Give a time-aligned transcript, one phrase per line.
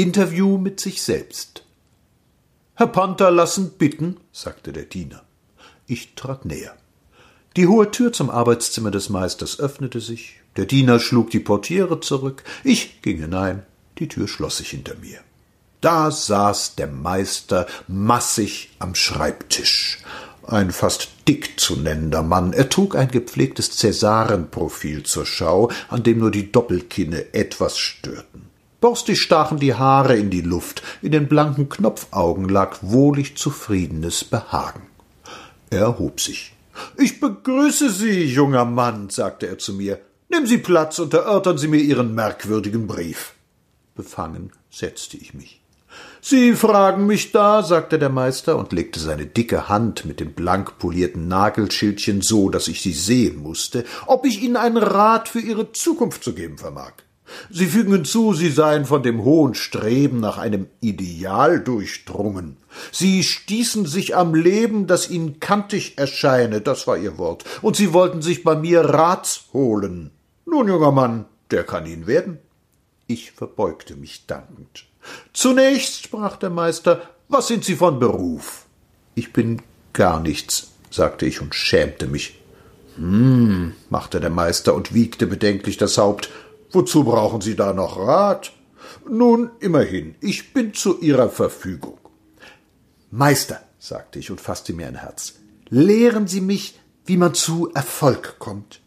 [0.00, 1.62] Interview mit sich selbst.
[2.74, 5.22] Herr Panther lassen bitten, sagte der Diener.
[5.86, 6.74] Ich trat näher.
[7.56, 12.44] Die hohe Tür zum Arbeitszimmer des Meisters öffnete sich, der Diener schlug die Portiere zurück,
[12.64, 13.64] ich ging hinein,
[13.98, 15.18] die Tür schloss sich hinter mir.
[15.82, 19.98] Da saß der Meister massig am Schreibtisch.
[20.46, 22.54] Ein fast dick zu nennender Mann.
[22.54, 28.50] Er trug ein gepflegtes Cäsarenprofil zur Schau, an dem nur die Doppelkinne etwas störten.
[28.80, 34.82] Borstig stachen die Haare in die Luft, in den blanken Knopfaugen lag wohlig zufriedenes Behagen.
[35.68, 36.54] Er erhob sich.
[36.96, 40.00] Ich begrüße Sie, junger Mann, sagte er zu mir.
[40.30, 43.34] Nehmen Sie Platz und erörtern Sie mir Ihren merkwürdigen Brief.
[43.94, 45.60] Befangen setzte ich mich.
[46.22, 50.78] Sie fragen mich da, sagte der Meister und legte seine dicke Hand mit dem blank
[50.78, 55.72] polierten Nagelschildchen so, dass ich sie sehen musste, ob ich Ihnen einen Rat für Ihre
[55.72, 56.92] Zukunft zu geben vermag.
[57.50, 62.56] Sie fügen hinzu, Sie seien von dem hohen Streben nach einem Ideal durchdrungen.
[62.92, 67.92] Sie stießen sich am Leben, das Ihnen kantig erscheine, das war Ihr Wort, und Sie
[67.92, 70.10] wollten sich bei mir Rats holen.
[70.46, 72.38] Nun, junger Mann, der kann Ihnen werden.
[73.06, 74.86] Ich verbeugte mich dankend.
[75.32, 78.66] Zunächst, sprach der Meister, was sind Sie von Beruf?
[79.14, 82.40] Ich bin gar nichts, sagte ich und schämte mich.
[82.96, 86.30] Hm, machte der Meister und wiegte bedenklich das Haupt.
[86.72, 88.52] Wozu brauchen Sie da noch Rat?
[89.08, 91.98] Nun, immerhin, ich bin zu Ihrer Verfügung.
[93.10, 95.34] Meister, sagte ich und fasste mir ein Herz,
[95.68, 98.80] lehren Sie mich, wie man zu Erfolg kommt.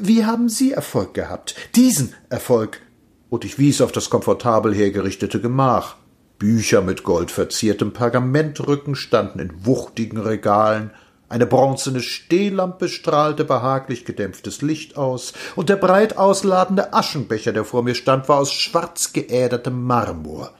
[0.00, 1.56] Wie haben Sie Erfolg gehabt?
[1.74, 2.80] Diesen Erfolg.
[3.28, 5.96] Und ich wies auf das komfortabel hergerichtete Gemach.
[6.38, 10.90] Bücher mit goldverziertem Pergamentrücken standen in wuchtigen Regalen,
[11.28, 17.82] eine bronzene Stehlampe strahlte behaglich gedämpftes Licht aus, und der breit ausladende Aschenbecher, der vor
[17.82, 20.52] mir stand, war aus schwarz geädertem Marmor.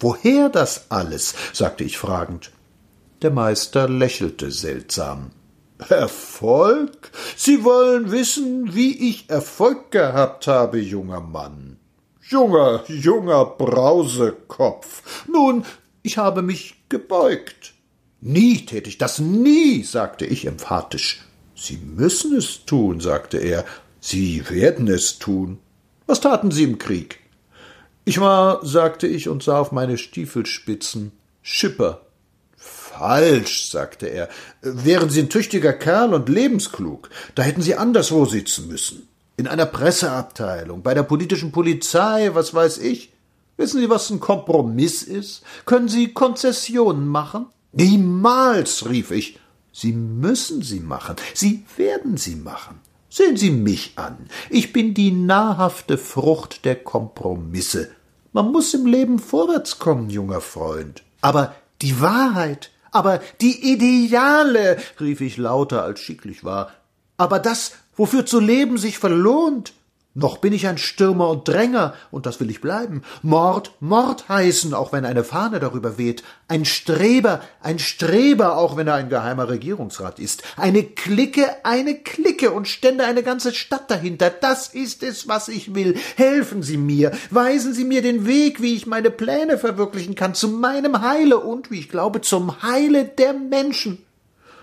[0.00, 1.34] Woher das alles?
[1.52, 2.50] sagte ich fragend.
[3.22, 5.30] Der Meister lächelte seltsam.
[5.88, 7.10] Erfolg?
[7.36, 11.78] Sie wollen wissen, wie ich Erfolg gehabt habe, junger Mann.
[12.28, 15.26] Junger, junger Brausekopf.
[15.30, 15.64] Nun,
[16.02, 17.75] ich habe mich gebeugt.
[18.20, 21.22] Nie tät ich das, nie, sagte ich emphatisch.
[21.54, 23.64] Sie müssen es tun, sagte er.
[24.00, 25.58] Sie werden es tun.
[26.06, 27.20] Was taten Sie im Krieg?
[28.04, 31.12] Ich war, sagte ich und sah auf meine Stiefelspitzen,
[31.42, 32.02] Schipper.
[32.56, 34.28] Falsch, sagte er.
[34.62, 39.08] Wären Sie ein tüchtiger Kerl und lebensklug, da hätten Sie anderswo sitzen müssen.
[39.36, 43.12] In einer Presseabteilung, bei der politischen Polizei, was weiß ich.
[43.56, 45.42] Wissen Sie, was ein Kompromiss ist?
[45.64, 47.46] Können Sie Konzessionen machen?
[47.76, 49.38] Niemals, rief ich.
[49.70, 51.16] Sie müssen sie machen.
[51.34, 52.80] Sie werden sie machen.
[53.10, 54.16] Sehen Sie mich an.
[54.50, 57.90] Ich bin die nahrhafte Frucht der Kompromisse.
[58.32, 61.02] Man muss im Leben vorwärts kommen, junger Freund.
[61.20, 66.72] Aber die Wahrheit, aber die Ideale, rief ich lauter als schicklich war.
[67.18, 69.74] Aber das, wofür zu leben sich verlohnt,
[70.16, 73.02] noch bin ich ein Stürmer und Dränger, und das will ich bleiben.
[73.22, 76.22] Mord, Mord heißen, auch wenn eine Fahne darüber weht.
[76.48, 80.42] Ein Streber, ein Streber, auch wenn er ein geheimer Regierungsrat ist.
[80.56, 84.30] Eine Clique, eine Clique und stände eine ganze Stadt dahinter.
[84.30, 85.96] Das ist es, was ich will.
[86.16, 90.48] Helfen Sie mir, weisen Sie mir den Weg, wie ich meine Pläne verwirklichen kann, zu
[90.48, 93.98] meinem Heile und, wie ich glaube, zum Heile der Menschen.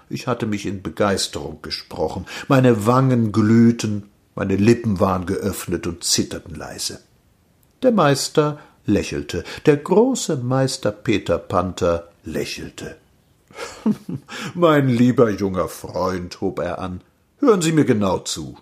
[0.09, 6.55] Ich hatte mich in Begeisterung gesprochen, meine Wangen glühten, meine Lippen waren geöffnet und zitterten
[6.55, 6.99] leise.
[7.81, 12.97] Der Meister lächelte, der große Meister Peter Panther lächelte.
[14.55, 17.01] mein lieber junger Freund, hob er an,
[17.39, 18.57] hören Sie mir genau zu.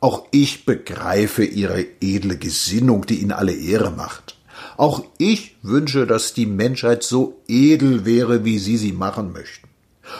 [0.00, 4.36] Auch ich begreife Ihre edle Gesinnung, die Ihnen alle Ehre macht.
[4.76, 9.68] Auch ich wünsche, dass die Menschheit so edel wäre, wie Sie sie machen möchten.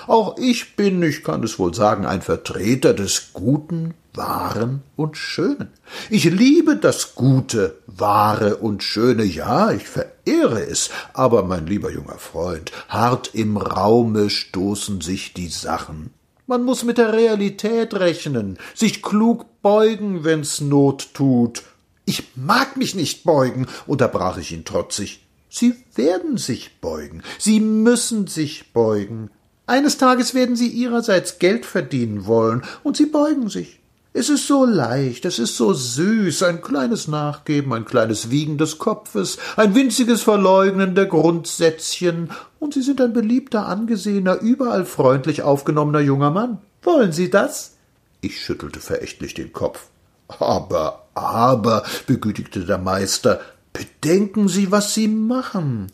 [0.06, 5.69] Auch ich bin, ich kann es wohl sagen, ein Vertreter des Guten, Wahren und Schönen.
[6.11, 12.19] Ich liebe das Gute, Wahre und Schöne, ja, ich verehre es, aber mein lieber junger
[12.19, 16.11] Freund, hart im Raume stoßen sich die Sachen.
[16.47, 21.62] Man muss mit der Realität rechnen, sich klug beugen, wenn's Not tut.
[22.05, 25.25] Ich mag mich nicht beugen, unterbrach ich ihn trotzig.
[25.49, 29.31] Sie werden sich beugen, Sie müssen sich beugen.
[29.67, 33.81] Eines Tages werden Sie Ihrerseits Geld verdienen wollen, und Sie beugen sich.
[34.14, 38.76] Es ist so leicht, es ist so süß, ein kleines Nachgeben, ein kleines Wiegen des
[38.76, 46.00] Kopfes, ein winziges Verleugnen der Grundsätzchen, und Sie sind ein beliebter, angesehener, überall freundlich aufgenommener
[46.00, 46.59] junger Mann.
[46.82, 47.76] Wollen Sie das?
[48.20, 49.87] Ich schüttelte verächtlich den Kopf.
[50.29, 53.41] Aber, aber, begütigte der Meister,
[53.73, 55.91] Bedenken Sie, was Sie machen.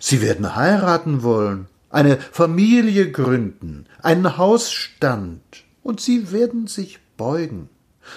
[0.00, 5.40] Sie werden heiraten wollen, eine Familie gründen, einen Hausstand,
[5.84, 7.68] und Sie werden sich beugen.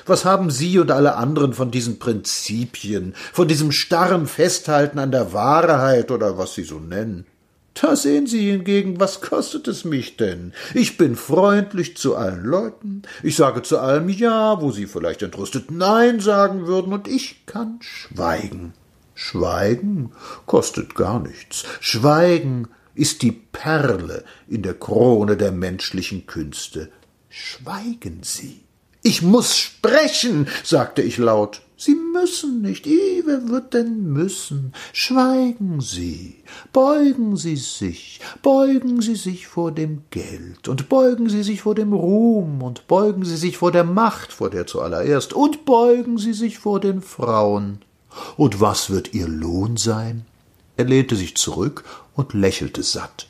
[0.06, 5.34] Was haben Sie und alle anderen von diesen Prinzipien, von diesem starren Festhalten an der
[5.34, 7.26] Wahrheit oder was Sie so nennen?
[7.74, 10.54] Da sehen Sie hingegen, was kostet es mich denn?
[10.74, 15.70] Ich bin freundlich zu allen Leuten, ich sage zu allem Ja, wo Sie vielleicht entrüstet
[15.70, 18.74] Nein sagen würden, und ich kann schweigen.
[19.16, 20.14] Schweigen
[20.46, 21.66] kostet gar nichts.
[21.82, 26.90] Schweigen ist die Perle in der Krone der menschlichen Künste.
[27.28, 28.64] Schweigen Sie.
[29.06, 31.62] Ich muss sprechen, sagte ich laut.
[31.76, 32.88] Sie müssen nicht.
[32.88, 34.72] I, wird denn müssen?
[34.94, 36.38] Schweigen Sie,
[36.72, 41.92] beugen Sie sich, beugen Sie sich vor dem Geld und beugen Sie sich vor dem
[41.92, 46.60] Ruhm und beugen Sie sich vor der Macht, vor der zuallererst, und beugen Sie sich
[46.60, 47.80] vor den Frauen.
[48.38, 50.24] Und was wird Ihr Lohn sein?
[50.78, 51.84] Er lehnte sich zurück
[52.16, 53.28] und lächelte satt.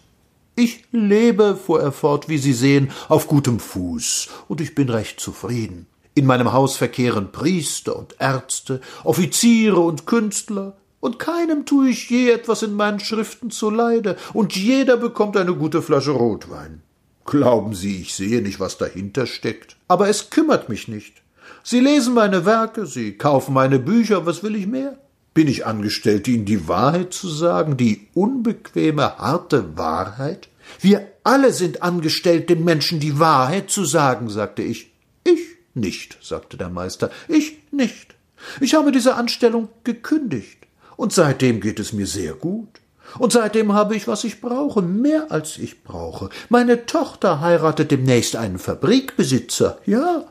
[0.56, 5.20] Ich lebe, fuhr er fort, wie Sie sehen, auf gutem Fuß, und ich bin recht
[5.20, 5.88] zufrieden.
[6.14, 12.30] In meinem Haus verkehren Priester und Ärzte, Offiziere und Künstler, und keinem tue ich je
[12.30, 16.84] etwas in meinen Schriften zuleide, und jeder bekommt eine gute Flasche Rotwein.
[17.26, 21.24] Glauben Sie, ich sehe nicht, was dahinter steckt, aber es kümmert mich nicht.
[21.64, 25.00] Sie lesen meine Werke, Sie kaufen meine Bücher, was will ich mehr?
[25.34, 30.50] Bin ich angestellt, Ihnen die Wahrheit zu sagen, die unbequeme, harte Wahrheit?
[30.80, 34.92] Wir alle sind angestellt, den Menschen die Wahrheit zu sagen, sagte ich.
[35.24, 35.40] Ich
[35.74, 38.16] nicht, sagte der Meister, ich nicht.
[38.60, 40.60] Ich habe diese Anstellung gekündigt,
[40.98, 42.82] und seitdem geht es mir sehr gut.
[43.20, 46.30] Und seitdem habe ich, was ich brauche, mehr als ich brauche.
[46.50, 49.80] Meine Tochter heiratet demnächst einen Fabrikbesitzer.
[49.86, 50.26] Ja.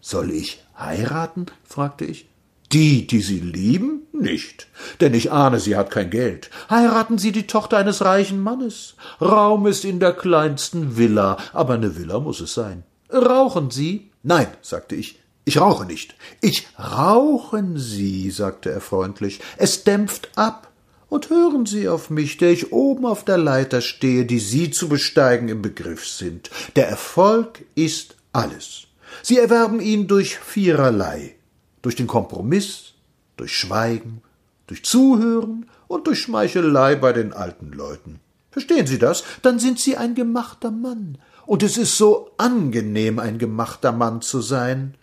[0.00, 1.46] Soll ich heiraten?
[1.64, 2.28] fragte ich.
[2.72, 4.02] Die, die Sie lieben?
[4.12, 4.66] Nicht.
[5.00, 6.50] Denn ich ahne, sie hat kein Geld.
[6.68, 8.94] Heiraten Sie die Tochter eines reichen Mannes.
[9.20, 12.82] Raum ist in der kleinsten Villa, aber eine Villa muss es sein.
[13.10, 14.10] Rauchen Sie?
[14.22, 15.18] Nein, sagte ich.
[15.44, 16.14] Ich rauche nicht.
[16.42, 19.40] Ich rauchen Sie, sagte er freundlich.
[19.56, 20.66] Es dämpft ab.
[21.08, 24.90] Und hören Sie auf mich, der ich oben auf der Leiter stehe, die Sie zu
[24.90, 26.50] besteigen im Begriff sind.
[26.76, 28.88] Der Erfolg ist alles.
[29.22, 31.37] Sie erwerben ihn durch viererlei
[31.82, 32.94] durch den Kompromiss,
[33.36, 34.22] durch Schweigen,
[34.66, 38.20] durch Zuhören und durch Schmeichelei bei den alten Leuten.
[38.50, 39.24] Verstehen Sie das?
[39.42, 41.18] Dann sind Sie ein gemachter Mann.
[41.46, 44.96] Und es ist so angenehm, ein gemachter Mann zu sein.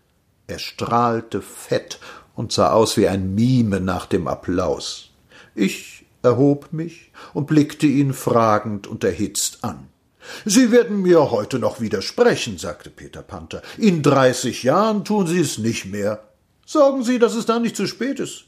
[0.47, 1.99] Er strahlte fett
[2.35, 5.09] und sah aus wie ein Mime nach dem Applaus.
[5.55, 9.87] Ich erhob mich und blickte ihn fragend und erhitzt an.
[10.43, 13.61] Sie werden mir heute noch widersprechen, sagte Peter Panther.
[13.77, 16.23] In dreißig Jahren tun Sie es nicht mehr.
[16.65, 18.45] Sorgen Sie, dass es dann nicht zu spät ist.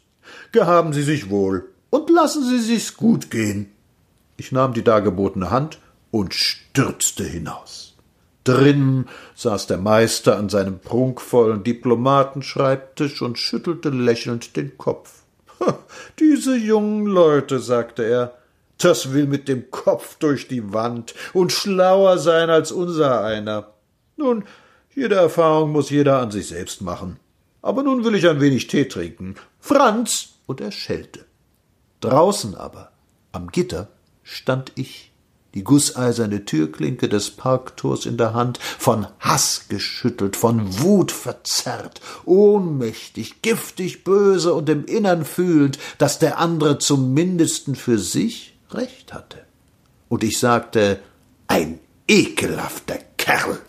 [0.52, 3.72] Gehaben Sie sich wohl und lassen Sie sich's gut gehen.
[4.38, 5.80] Ich nahm die dargebotene Hand
[6.12, 7.96] und stürzte hinaus.
[8.44, 15.24] Drinnen saß der Meister an seinem prunkvollen Diplomatenschreibtisch und schüttelte lächelnd den Kopf.
[16.20, 18.38] Diese jungen Leute, sagte er,
[18.78, 23.74] das will mit dem Kopf durch die Wand und schlauer sein als unser einer.
[24.16, 24.46] Nun,
[24.96, 27.20] jede Erfahrung muss jeder an sich selbst machen.
[27.68, 29.36] Aber nun will ich ein wenig Tee trinken.
[29.60, 30.36] Franz!
[30.46, 31.26] Und er schellte.
[32.00, 32.94] Draußen aber,
[33.34, 33.90] am Gitter,
[34.24, 35.12] stand ich,
[35.54, 43.42] die gusseiserne Türklinke des Parktors in der Hand, von Hass geschüttelt, von Wut verzerrt, ohnmächtig,
[43.42, 49.40] giftig böse und im Innern fühlend, dass der andere zum mindesten für sich recht hatte.
[50.08, 51.02] Und ich sagte,
[51.48, 53.60] ein ekelhafter Kerl.